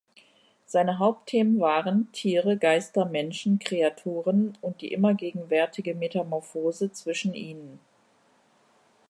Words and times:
Seine 0.65 0.97
Hauptthemen 0.97 1.59
waren: 1.59 2.11
Tiere, 2.11 2.57
Geister, 2.57 3.05
Menschen, 3.05 3.59
Kreaturen 3.59 4.57
und 4.59 4.81
die 4.81 4.91
immer 4.93 5.13
gegenwärtige 5.13 5.93
Metamorphose 5.93 6.91
zwischen 6.91 7.35
ihnen. 7.35 7.79